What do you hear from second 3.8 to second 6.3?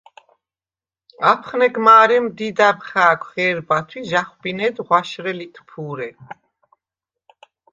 ი ჟ’ა̈ხვბინედ ღვაშრე ლიტფუ̄რე.